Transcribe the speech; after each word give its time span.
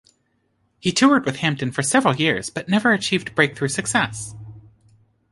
He 0.79 0.91
toured 0.91 1.25
with 1.27 1.35
Hampton 1.35 1.71
for 1.71 1.83
several 1.83 2.15
years 2.15 2.49
but 2.49 2.67
never 2.67 2.91
achieved 2.91 3.35
breakthrough 3.35 3.67
success. 3.67 4.33